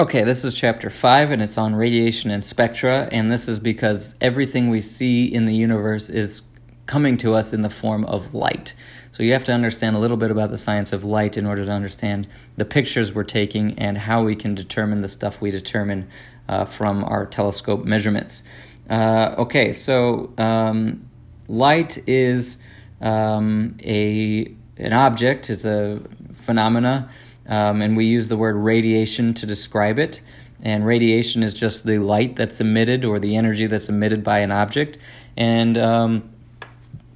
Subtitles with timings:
[0.00, 4.16] Okay, this is chapter 5, and it's on radiation and spectra, and this is because
[4.18, 6.40] everything we see in the universe is
[6.86, 8.72] coming to us in the form of light.
[9.10, 11.66] So you have to understand a little bit about the science of light in order
[11.66, 12.26] to understand
[12.56, 16.08] the pictures we're taking and how we can determine the stuff we determine
[16.48, 18.42] uh, from our telescope measurements.
[18.88, 21.06] Uh, okay, so um,
[21.46, 22.56] light is
[23.02, 26.00] um, a an object, it's a
[26.32, 27.10] phenomena
[27.46, 30.20] um, and we use the word radiation to describe it.
[30.62, 34.52] And radiation is just the light that's emitted or the energy that's emitted by an
[34.52, 34.98] object.
[35.36, 36.30] And um,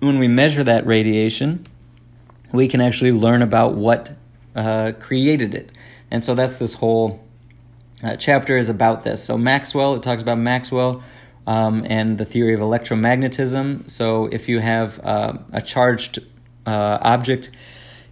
[0.01, 1.67] when we measure that radiation,
[2.53, 4.15] we can actually learn about what
[4.55, 5.73] uh, created it.
[6.11, 7.23] And so that's this whole
[8.03, 9.25] uh, chapter is about this.
[9.25, 11.03] So Maxwell, it talks about Maxwell
[11.47, 13.91] um, and the theory of electromagnetism.
[13.91, 16.19] So if you have uh, a charged
[16.67, 17.51] uh, object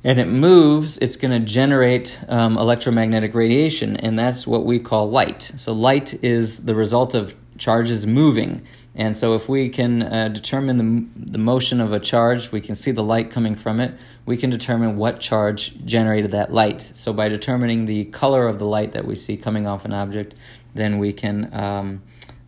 [0.04, 5.08] and it moves, it's going to generate um, electromagnetic radiation, and that's what we call
[5.08, 5.42] light.
[5.56, 8.62] So, light is the result of charges moving.
[8.96, 12.74] And so, if we can uh, determine the, the motion of a charge, we can
[12.74, 13.94] see the light coming from it,
[14.26, 16.82] we can determine what charge generated that light.
[16.82, 20.34] So, by determining the color of the light that we see coming off an object,
[20.74, 22.02] then we can um,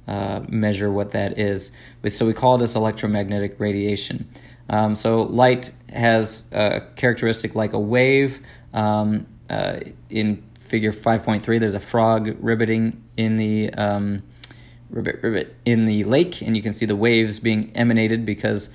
[0.07, 1.71] uh, measure what that is.
[2.09, 4.29] So, we call this electromagnetic radiation.
[4.69, 8.41] Um, so light has a characteristic like a wave.
[8.73, 9.81] Um, uh,
[10.11, 14.23] in figure 5.3, there's a frog ribbiting in the um,
[14.91, 18.71] ribbit, ribbit in the lake, and you can see the waves being emanated because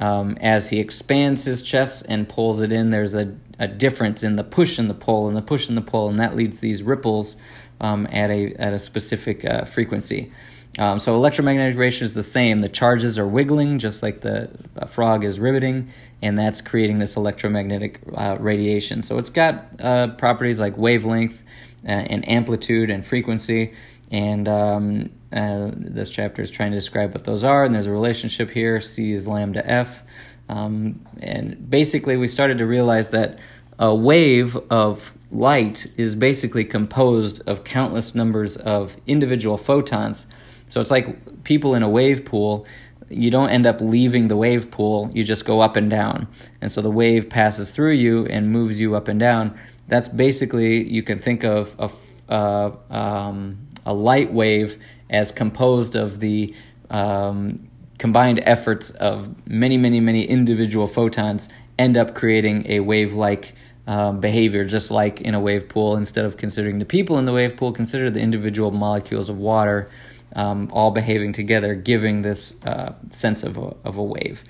[0.00, 4.36] um, as he expands his chest and pulls it in, there's a, a difference in
[4.36, 6.82] the push and the pull, and the push and the pull, and that leads these
[6.82, 7.36] ripples
[7.80, 10.32] um, at a at a specific uh, frequency.
[10.78, 12.58] Um, so electromagnetic radiation is the same.
[12.58, 14.50] The charges are wiggling, just like the
[14.88, 19.02] frog is riveting, and that's creating this electromagnetic uh, radiation.
[19.02, 21.42] So it's got uh, properties like wavelength
[21.84, 23.72] uh, and amplitude and frequency.
[24.10, 27.64] And um, uh, this chapter is trying to describe what those are.
[27.64, 28.80] And there's a relationship here.
[28.80, 30.02] C is lambda f.
[30.48, 33.38] Um, and basically, we started to realize that
[33.78, 40.26] a wave of light is basically composed of countless numbers of individual photons
[40.74, 42.66] so it's like people in a wave pool.
[43.08, 46.26] You don't end up leaving the wave pool, you just go up and down.
[46.60, 49.56] And so the wave passes through you and moves you up and down.
[49.86, 54.76] That's basically, you can think of a, uh, um, a light wave
[55.08, 56.52] as composed of the
[56.90, 57.68] um,
[57.98, 61.48] combined efforts of many, many, many individual photons
[61.78, 63.54] end up creating a wave like
[63.86, 65.96] um, behavior, just like in a wave pool.
[65.96, 69.88] Instead of considering the people in the wave pool, consider the individual molecules of water
[70.34, 74.44] um, all behaving together, giving this uh, sense of a, of a wave.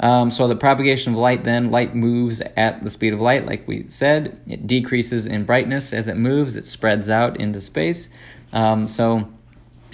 [0.00, 3.66] Um, so the propagation of light then, light moves at the speed of light, like
[3.66, 4.40] we said.
[4.46, 8.08] It decreases in brightness as it moves, it spreads out into space.
[8.52, 9.28] Um, so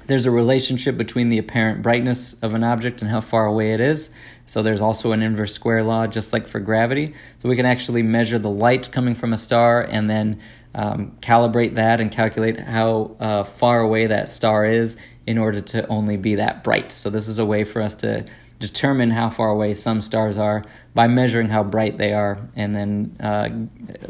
[0.06, 3.80] there's a relationship between the apparent brightness of an object and how far away it
[3.80, 4.10] is.
[4.46, 7.14] So there's also an inverse square law, just like for gravity.
[7.38, 10.40] So we can actually measure the light coming from a star and then
[10.74, 14.96] um, calibrate that and calculate how uh, far away that star is
[15.26, 16.92] in order to only be that bright.
[16.92, 18.26] So this is a way for us to
[18.58, 20.64] determine how far away some stars are
[20.94, 23.48] by measuring how bright they are and then uh,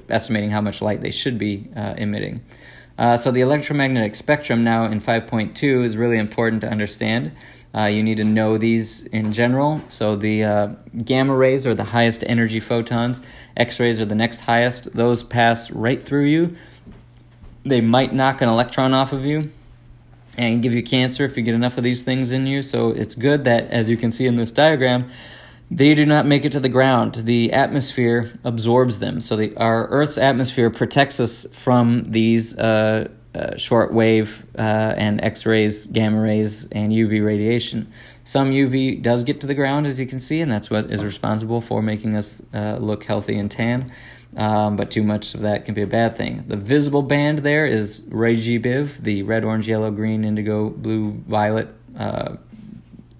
[0.08, 2.40] estimating how much light they should be uh, emitting.
[2.96, 7.32] Uh, so the electromagnetic spectrum now in 5.2 is really important to understand.
[7.74, 9.82] Uh, you need to know these in general.
[9.88, 10.66] So the uh,
[11.04, 13.20] gamma rays are the highest energy photons.
[13.56, 14.92] X rays are the next highest.
[14.94, 16.56] Those pass right through you.
[17.64, 19.50] They might knock an electron off of you,
[20.36, 22.62] and give you cancer if you get enough of these things in you.
[22.62, 25.08] So it's good that, as you can see in this diagram,
[25.70, 27.14] they do not make it to the ground.
[27.14, 29.20] The atmosphere absorbs them.
[29.20, 35.22] So the, our Earth's atmosphere protects us from these uh, uh, short wave uh, and
[35.22, 37.92] X rays, gamma rays, and UV radiation.
[38.24, 41.04] Some UV does get to the ground, as you can see, and that's what is
[41.04, 43.92] responsible for making us uh, look healthy and tan
[44.36, 46.44] um, but too much of that can be a bad thing.
[46.48, 51.12] The visible band there is Roy G Biv, the red, orange, yellow, green, indigo, blue,
[51.12, 52.36] violet, uh,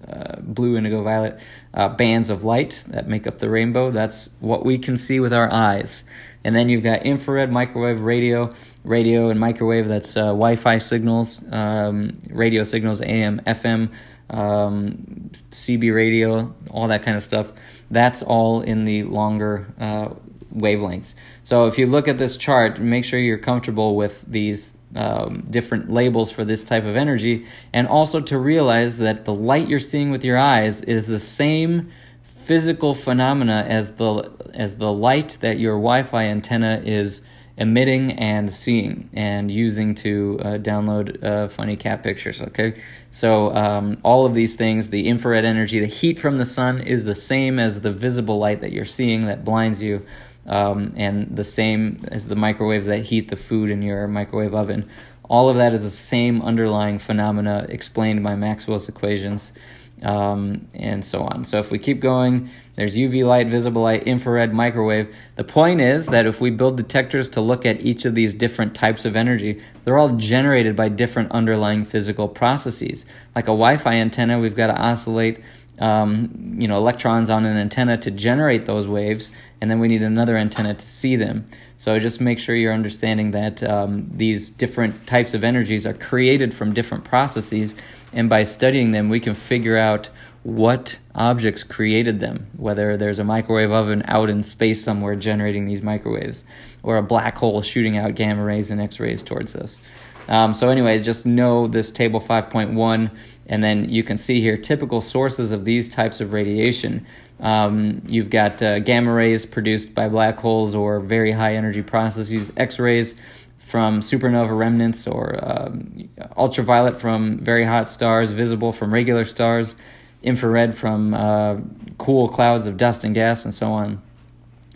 [0.07, 1.39] uh, blue, indigo, violet
[1.73, 3.91] uh, bands of light that make up the rainbow.
[3.91, 6.03] That's what we can see with our eyes.
[6.43, 8.53] And then you've got infrared, microwave, radio,
[8.85, 9.87] radio and microwave.
[9.87, 13.91] That's uh, Wi-Fi signals, um, radio signals, AM, FM,
[14.29, 17.51] um, CB radio, all that kind of stuff.
[17.91, 20.09] That's all in the longer uh,
[20.55, 21.15] wavelengths.
[21.43, 25.91] So if you look at this chart, make sure you're comfortable with these um, different
[25.91, 30.09] labels for this type of energy, and also to realize that the light you're seeing
[30.09, 31.91] with your eyes is the same
[32.23, 37.21] physical phenomena as the as the light that your Wi-Fi antenna is
[37.57, 42.41] emitting and seeing and using to uh, download uh, funny cat pictures.
[42.41, 42.81] Okay,
[43.11, 47.05] so um, all of these things, the infrared energy, the heat from the sun is
[47.05, 50.05] the same as the visible light that you're seeing that blinds you.
[50.47, 54.87] Um, and the same as the microwaves that heat the food in your microwave oven.
[55.27, 59.53] All of that is the same underlying phenomena explained by Maxwell's equations
[60.03, 61.43] um, and so on.
[61.43, 65.13] So if we keep going, there's UV light, visible light, infrared, microwave.
[65.35, 68.75] The point is that if we build detectors to look at each of these different
[68.75, 73.05] types of energy, they're all generated by different underlying physical processes.
[73.35, 75.39] Like a Wi-Fi antenna, we've got to oscillate,
[75.79, 79.31] um, you know, electrons on an antenna to generate those waves,
[79.61, 81.45] and then we need another antenna to see them.
[81.77, 86.53] So just make sure you're understanding that um, these different types of energies are created
[86.53, 87.75] from different processes
[88.13, 90.09] and by studying them, we can figure out
[90.43, 95.81] what objects created them, whether there's a microwave oven out in space somewhere generating these
[95.81, 96.43] microwaves,
[96.83, 99.81] or a black hole shooting out gamma rays and X rays towards us.
[100.27, 103.11] Um, so, anyway, just know this table 5.1,
[103.47, 107.05] and then you can see here typical sources of these types of radiation.
[107.39, 112.51] Um, you've got uh, gamma rays produced by black holes or very high energy processes,
[112.55, 113.19] X rays
[113.65, 116.07] from supernova remnants or um,
[116.37, 119.75] ultraviolet from very hot stars, visible from regular stars,
[120.21, 121.57] infrared from uh,
[121.97, 123.99] cool clouds of dust and gas, and so on.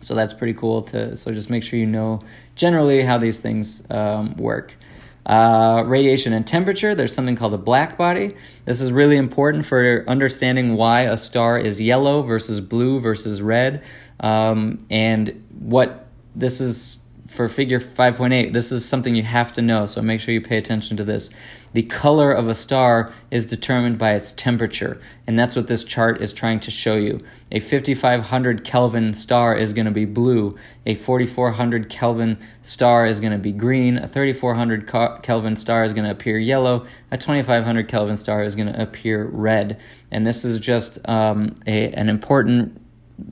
[0.01, 1.15] So that's pretty cool to.
[1.17, 2.23] So just make sure you know
[2.55, 4.73] generally how these things um, work.
[5.25, 6.95] Uh, radiation and temperature.
[6.95, 8.35] There's something called a black body.
[8.65, 13.83] This is really important for understanding why a star is yellow versus blue versus red,
[14.19, 16.98] um, and what this is
[17.29, 20.57] for figure 5.8, this is something you have to know, so make sure you pay
[20.57, 21.29] attention to this.
[21.73, 26.23] The color of a star is determined by its temperature, and that's what this chart
[26.23, 27.21] is trying to show you.
[27.51, 33.33] A 5500 Kelvin star is going to be blue, a 4400 Kelvin star is going
[33.33, 34.87] to be green, a 3400
[35.21, 39.25] Kelvin star is going to appear yellow, a 2500 Kelvin star is going to appear
[39.25, 39.79] red.
[40.09, 42.81] And this is just um, a, an important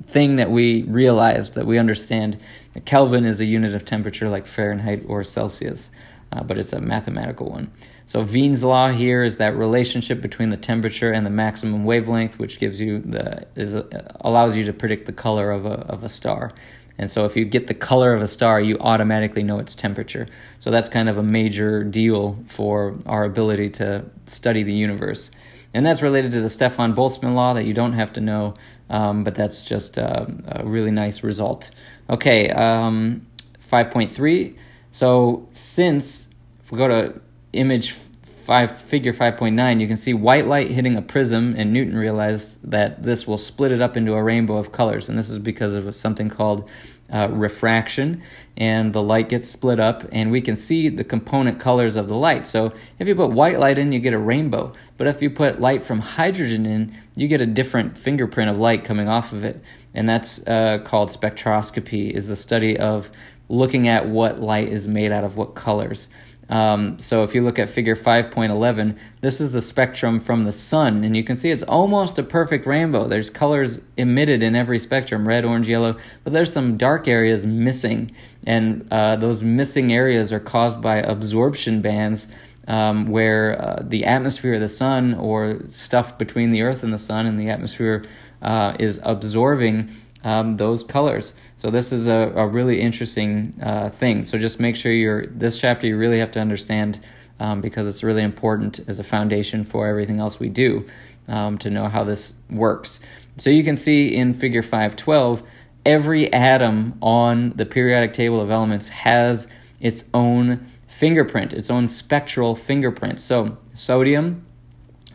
[0.06, 2.40] thing that we realize, that we understand
[2.86, 5.92] Kelvin is a unit of temperature like Fahrenheit or Celsius,
[6.32, 7.72] uh, but it's a mathematical one.
[8.06, 12.60] So Wien's law here is that relationship between the temperature and the maximum wavelength, which
[12.60, 13.74] gives you the is
[14.22, 16.54] allows you to predict the color of a of a star.
[16.98, 20.28] And so if you get the color of a star, you automatically know its temperature.
[20.60, 25.30] So that's kind of a major deal for our ability to study the universe.
[25.74, 28.56] And that's related to the Stefan Boltzmann law that you don't have to know,
[28.90, 31.70] um, but that's just uh, a really nice result.
[32.10, 33.26] Okay, um,
[33.70, 34.56] 5.3.
[34.92, 36.30] So since,
[36.64, 37.20] if we go to
[37.54, 42.60] image 5, figure 5.9, you can see white light hitting a prism, and Newton realized
[42.72, 45.10] that this will split it up into a rainbow of colors.
[45.10, 46.70] And this is because of something called
[47.12, 48.22] uh, refraction,
[48.56, 52.16] and the light gets split up, and we can see the component colors of the
[52.16, 52.48] light.
[52.48, 54.74] So if you put white light in, you get a rainbow.
[54.98, 58.86] But if you put light from hydrogen in, you get a different fingerprint of light
[58.86, 59.62] coming off of it,
[59.98, 62.12] and that's uh, called spectroscopy.
[62.12, 63.12] Is the study of
[63.50, 66.10] looking at what light is made out of what colors.
[66.50, 71.04] Um, so if you look at figure 5.11, this is the spectrum from the sun,
[71.04, 73.08] and you can see it's almost a perfect rainbow.
[73.08, 78.12] There's colors emitted in every spectrum red, orange, yellow, but there's some dark areas missing,
[78.46, 82.28] and uh, those missing areas are caused by absorption bands.
[82.70, 86.98] Um, where uh, the atmosphere of the sun or stuff between the earth and the
[86.98, 88.04] sun and the atmosphere
[88.42, 89.92] uh, is absorbing
[90.24, 91.34] um, those colors.
[91.56, 94.24] So this is a, a really interesting uh, thing.
[94.24, 97.00] So just make sure you're this chapter you really have to understand
[97.40, 100.86] um, because it's really important as a foundation for everything else we do
[101.28, 103.00] um, to know how this works.
[103.38, 105.44] So you can see in Figure 512,
[105.86, 109.48] every atom on the periodic table of elements has
[109.80, 113.20] its own fingerprint, its own spectral fingerprint.
[113.20, 114.47] So sodium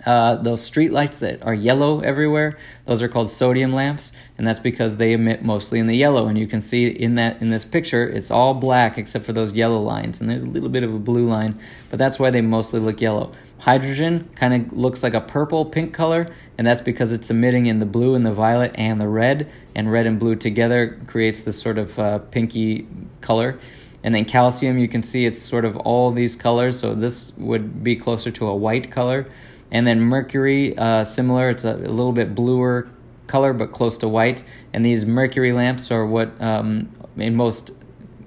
[0.05, 4.61] uh, those street lights that are yellow everywhere, those are called sodium lamps, and that's
[4.61, 6.27] because they emit mostly in the yellow.
[6.27, 9.53] And you can see in that in this picture, it's all black except for those
[9.53, 11.59] yellow lines, and there's a little bit of a blue line,
[11.91, 13.33] but that's why they mostly look yellow.
[13.59, 16.27] Hydrogen kind of looks like a purple pink color,
[16.59, 19.93] and that's because it's emitting in the blue and the violet and the red, and
[19.93, 22.89] red and blue together creates this sort of uh, pinky
[23.21, 23.59] color.
[24.05, 27.85] And then calcium, you can see it's sort of all these colors, so this would
[27.85, 29.27] be closer to a white color.
[29.73, 32.89] And then mercury, uh, similar, it's a, a, little bit bluer
[33.27, 34.45] color but close to white.
[34.73, 37.73] And these mercury lamps are what um, in most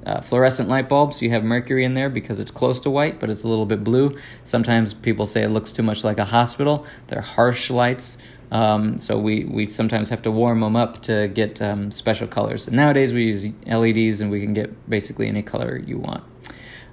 [0.06, 3.30] uh, fluorescent light bulbs, you have mercury in there because it's close to white, but
[3.30, 4.18] it's a little bit blue.
[4.44, 6.86] Sometimes people say it looks too much like a hospital.
[7.08, 8.18] They're harsh lights,
[8.52, 12.68] um, so we, we sometimes have to warm them up to get um, special colors.
[12.68, 16.24] And nowadays we use LEDs and we can get basically any color you want.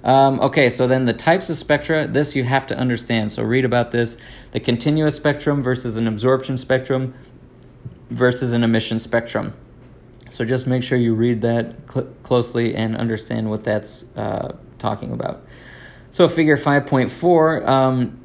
[0.03, 3.31] Um, okay, so then the types of spectra, this you have to understand.
[3.31, 4.17] So read about this.
[4.51, 7.13] The continuous spectrum versus an absorption spectrum
[8.09, 9.53] versus an emission spectrum.
[10.29, 15.11] So just make sure you read that cl- closely and understand what that's uh, talking
[15.11, 15.45] about.
[16.11, 18.19] So figure 5.4, um,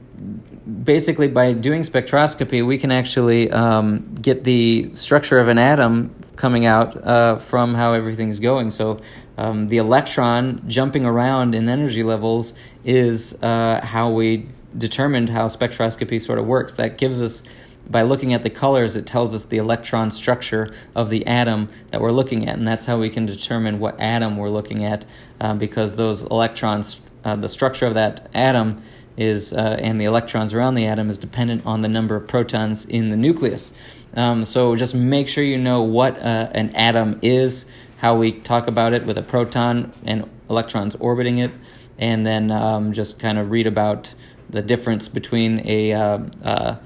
[0.82, 6.66] basically by doing spectroscopy, we can actually um, get the structure of an atom coming
[6.66, 8.70] out uh, from how everything's going.
[8.70, 9.00] So
[9.38, 12.54] um, the electron jumping around in energy levels
[12.84, 16.74] is uh, how we determined how spectroscopy sort of works.
[16.74, 17.42] That gives us
[17.88, 22.00] by looking at the colors, it tells us the electron structure of the atom that
[22.00, 25.06] we're looking at, and that's how we can determine what atom we're looking at,
[25.40, 28.82] um, because those electrons, uh, the structure of that atom
[29.16, 32.84] is, uh, and the electrons around the atom is dependent on the number of protons
[32.84, 33.72] in the nucleus.
[34.14, 37.64] Um, so just make sure you know what uh, an atom is,
[37.98, 41.52] how we talk about it with a proton and electrons orbiting it,
[41.98, 44.14] and then um, just kind of read about
[44.50, 46.76] the difference between a uh, uh,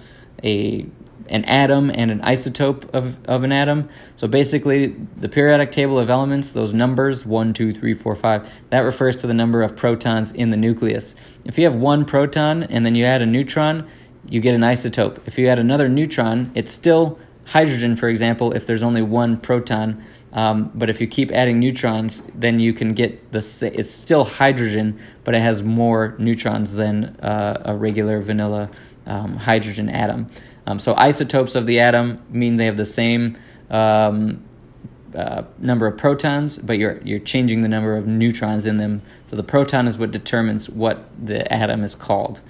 [0.43, 0.87] a
[1.29, 3.89] an atom and an isotope of, of an atom.
[4.17, 8.81] So basically, the periodic table of elements, those numbers, 1, 2, 3, 4, 5, that
[8.81, 11.15] refers to the number of protons in the nucleus.
[11.47, 13.89] If you have one proton and then you add a neutron,
[14.29, 15.27] you get an isotope.
[15.27, 20.03] If you add another neutron, it's still hydrogen, for example, if there's only one proton.
[20.33, 23.39] Um, but if you keep adding neutrons, then you can get the.
[23.75, 28.71] It's still hydrogen, but it has more neutrons than uh, a regular vanilla
[29.07, 30.27] um, hydrogen atom.
[30.67, 33.37] Um, so isotopes of the atom mean they have the same
[33.69, 34.43] um,
[35.15, 39.03] uh, number of protons, but you're you're changing the number of neutrons in them.
[39.27, 42.41] So the proton is what determines what the atom is called.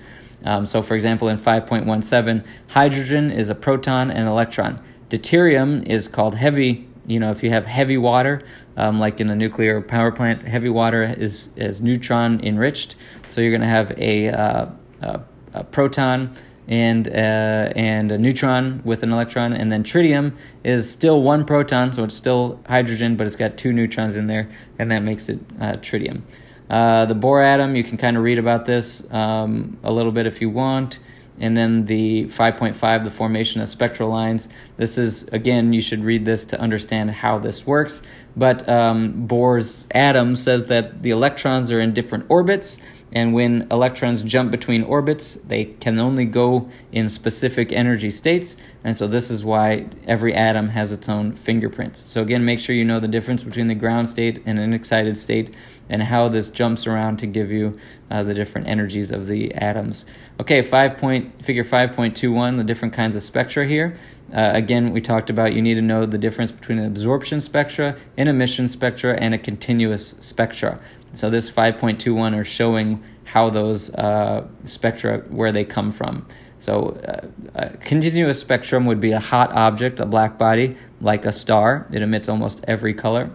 [0.44, 4.82] Um, so, for example, in 5.17, hydrogen is a proton and electron.
[5.08, 6.88] Deuterium is called heavy.
[7.06, 8.42] You know, if you have heavy water,
[8.76, 12.96] um, like in a nuclear power plant, heavy water is is neutron enriched.
[13.28, 14.66] So you're going to have a, uh,
[15.00, 15.20] a
[15.54, 16.34] a proton
[16.68, 21.92] and uh, and a neutron with an electron, and then tritium is still one proton,
[21.92, 25.40] so it's still hydrogen, but it's got two neutrons in there, and that makes it
[25.60, 26.22] uh, tritium.
[26.70, 30.26] Uh, the Bohr atom, you can kind of read about this um, a little bit
[30.26, 30.98] if you want.
[31.40, 34.48] And then the 5.5, the formation of spectral lines.
[34.76, 38.02] This is, again, you should read this to understand how this works.
[38.36, 42.78] But um, Bohr's atom says that the electrons are in different orbits
[43.12, 48.56] and when electrons jump between orbits, they can only go in specific energy states.
[48.84, 51.96] And so, this is why every atom has its own fingerprint.
[51.96, 55.18] So, again, make sure you know the difference between the ground state and an excited
[55.18, 55.54] state
[55.88, 57.78] and how this jumps around to give you
[58.10, 60.06] uh, the different energies of the atoms.
[60.40, 63.96] Okay, five point, figure 5.21, the different kinds of spectra here.
[64.32, 67.96] Uh, again, we talked about you need to know the difference between an absorption spectra,
[68.16, 70.80] an emission spectra, and a continuous spectra.
[71.12, 76.26] So this 5.21 are showing how those uh, spectra, where they come from.
[76.58, 81.32] So uh, a continuous spectrum would be a hot object, a black body, like a
[81.32, 81.86] star.
[81.92, 83.30] It emits almost every color.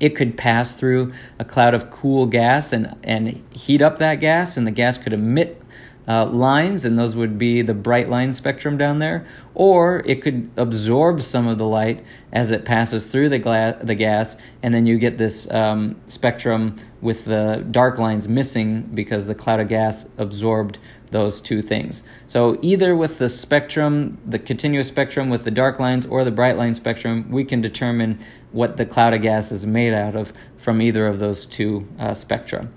[0.00, 4.56] It could pass through a cloud of cool gas and, and heat up that gas,
[4.56, 5.60] and the gas could emit
[6.08, 10.50] uh, lines, and those would be the bright line spectrum down there, or it could
[10.56, 14.86] absorb some of the light as it passes through the, gla- the gas, and then
[14.86, 20.08] you get this um, spectrum with the dark lines missing because the cloud of gas
[20.16, 20.78] absorbed
[21.10, 22.02] those two things.
[22.26, 26.56] So either with the spectrum, the continuous spectrum with the dark lines, or the bright
[26.56, 28.18] line spectrum, we can determine
[28.52, 32.14] what the cloud of gas is made out of from either of those two uh,
[32.14, 32.68] spectra.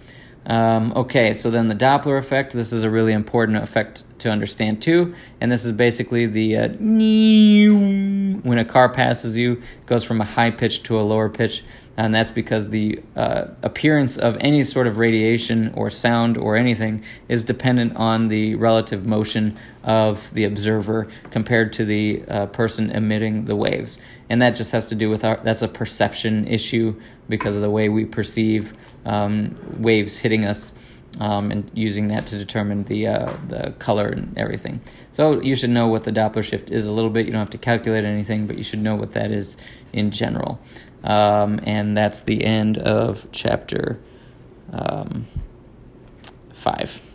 [0.45, 2.53] Um, okay, so then the Doppler effect.
[2.53, 6.67] This is a really important effect to understand too, and this is basically the uh,
[8.43, 11.63] when a car passes you, goes from a high pitch to a lower pitch
[11.97, 17.03] and that's because the uh, appearance of any sort of radiation or sound or anything
[17.27, 23.45] is dependent on the relative motion of the observer compared to the uh, person emitting
[23.45, 23.99] the waves.
[24.29, 26.95] And that just has to do with our, that's a perception issue
[27.27, 28.73] because of the way we perceive
[29.05, 30.71] um, waves hitting us.
[31.19, 34.79] Um, and using that to determine the uh, the color and everything.
[35.11, 37.25] So you should know what the Doppler shift is a little bit.
[37.25, 39.57] You don't have to calculate anything, but you should know what that is
[39.91, 40.57] in general.
[41.03, 43.99] Um, and that's the end of chapter
[44.71, 45.25] um,
[46.53, 47.10] 5.